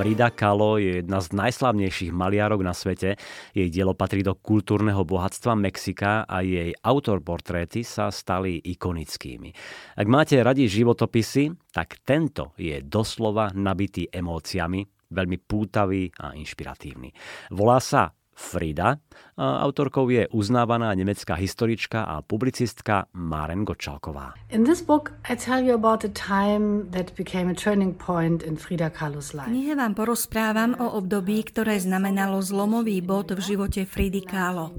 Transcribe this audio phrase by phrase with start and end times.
[0.00, 3.20] Frida Kahlo je jedna z najslavnejších maliarok na svete.
[3.52, 9.52] Jej dielo patrí do kultúrneho bohatstva Mexika a jej autorportréty sa stali ikonickými.
[10.00, 17.12] Ak máte radi životopisy, tak tento je doslova nabitý emóciami, veľmi pútavý a inšpiratívny.
[17.52, 18.08] Volá sa
[18.40, 18.96] Frida.
[19.36, 24.32] A autorkou je uznávaná nemecká historička a publicistka Maren Gottschalková.
[24.48, 28.56] In this book I tell you about a time that became a turning point in
[28.56, 29.48] Frida Kahlos life.
[29.48, 34.72] knihe vám porozprávam o období, ktoré znamenalo zlomový bod v živote Fridy Kahlo.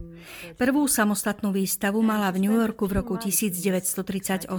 [0.58, 4.50] Prvú samostatnú výstavu mala v New Yorku v roku 1938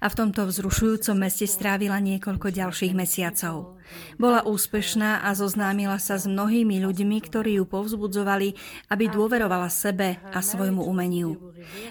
[0.00, 3.75] a v tomto vzrušujúcom meste strávila niekoľko ďalších mesiacov.
[4.16, 8.54] Bola úspešná a zoznámila sa s mnohými ľuďmi, ktorí ju povzbudzovali,
[8.92, 11.36] aby dôverovala sebe a svojmu umeniu.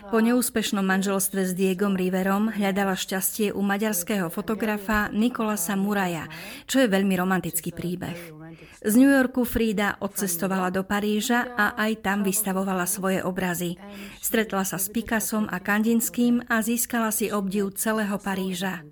[0.08, 6.30] Po neúspešnom manželstve s Diegom Riverom hľadala šťastie u maďarského fotografa Nikolasa Muraja,
[6.70, 8.45] čo je veľmi romantický príbeh.
[8.86, 13.80] Z New Yorku Frida odcestovala do Paríža a aj tam vystavovala svoje obrazy.
[14.22, 18.86] Stretla sa s Picassom a Kandinským a získala si obdiv celého Paríža.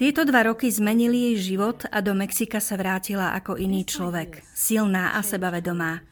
[0.00, 5.14] Tieto dva roky zmenili jej život a do Mexika sa vrátila ako iný človek, silná
[5.14, 6.02] a sebavedomá.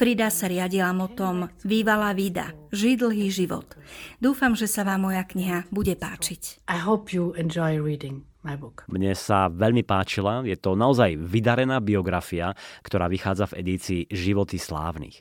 [0.00, 3.76] Frida sa riadila motom Vývala vida, žij dlhý život.
[4.18, 6.64] Dúfam, že sa vám moja kniha bude páčiť.
[6.72, 8.86] I hope you enjoy reading my book.
[8.86, 12.54] Mne sa veľmi páčila, je to naozaj vydarená biografia,
[12.86, 15.18] ktorá vychádza v edícii Životy slávnych.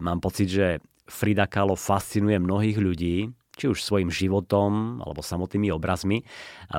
[0.00, 6.26] Mám pocit, že Frida Kahlo fascinuje mnohých ľudí, či už svojim životom alebo samotnými obrazmi.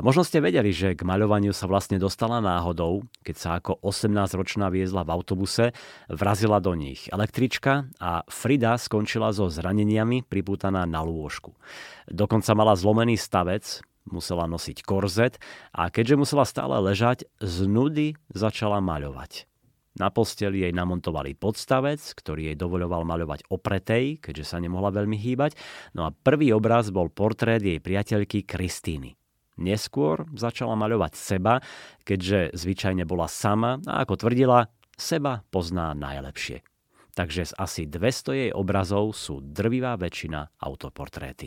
[0.04, 5.08] Možno ste vedeli, že k maľovaniu sa vlastne dostala náhodou, keď sa ako 18-ročná viezla
[5.08, 5.72] v autobuse,
[6.12, 11.56] vrazila do nich električka a Frida skončila so zraneniami pripútaná na lôžku.
[12.12, 15.42] Dokonca mala zlomený stavec, musela nosiť korzet
[15.74, 19.50] a keďže musela stále ležať, z nudy začala maľovať.
[19.96, 25.56] Na posteli jej namontovali podstavec, ktorý jej dovoľoval maľovať opretej, keďže sa nemohla veľmi hýbať.
[25.96, 29.16] No a prvý obraz bol portrét jej priateľky Kristíny.
[29.56, 31.64] Neskôr začala maľovať seba,
[32.04, 34.68] keďže zvyčajne bola sama a ako tvrdila,
[35.00, 36.60] seba pozná najlepšie.
[37.16, 41.44] Takže z asi 200 jej obrazov sú drvivá väčšina autoportréty.